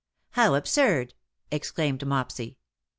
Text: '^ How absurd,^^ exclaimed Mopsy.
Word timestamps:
'^ 0.01 0.03
How 0.31 0.55
absurd,^^ 0.55 1.13
exclaimed 1.51 2.03
Mopsy. 2.07 2.57